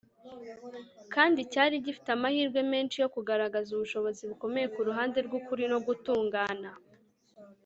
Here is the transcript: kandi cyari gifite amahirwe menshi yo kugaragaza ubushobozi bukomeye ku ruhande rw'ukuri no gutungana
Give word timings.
kandi 1.13 1.39
cyari 1.51 1.75
gifite 1.85 2.09
amahirwe 2.17 2.59
menshi 2.71 2.95
yo 3.03 3.07
kugaragaza 3.15 3.69
ubushobozi 3.71 4.21
bukomeye 4.29 4.67
ku 4.73 4.79
ruhande 4.87 5.17
rw'ukuri 5.27 5.63
no 5.71 5.79
gutungana 5.87 6.69